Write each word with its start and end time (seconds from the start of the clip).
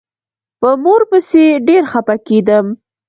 په 0.59 0.69
مور 0.83 1.01
پسې 1.09 1.43
ډېر 1.67 1.83
خپه 1.91 2.15
کېدم. 2.27 2.65